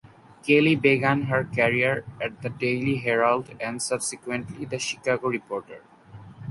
[0.41, 5.83] Kelly began her career at the Daily Herald and subsequently the Chicago Reporter.